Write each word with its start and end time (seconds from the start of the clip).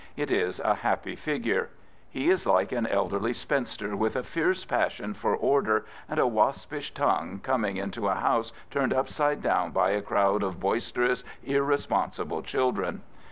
'* 0.13 0.15
It 0.17 0.31
is 0.31 0.59
a 0.61 0.73
happy 0.73 1.15
figure. 1.15 1.69
He 2.09 2.31
is 2.31 2.47
like 2.47 2.71
an 2.71 2.87
elderly 2.87 3.33
spinster, 3.33 3.95
with 3.95 4.15
a 4.15 4.23
fierce 4.23 4.65
passion 4.65 5.13
for 5.13 5.35
order 5.35 5.85
and 6.09 6.19
a 6.19 6.25
waspish 6.25 6.91
tongue, 6.91 7.39
coming 7.43 7.77
into 7.77 8.07
a 8.07 8.15
house 8.15 8.51
turned 8.71 8.95
upside 8.95 9.43
down 9.43 9.69
by 9.69 9.91
a 9.91 10.01
crowd 10.01 10.41
of 10.41 10.59
boisterous, 10.59 11.23
irre 11.47 11.77
sponsible 11.77 12.41
children. 12.41 13.03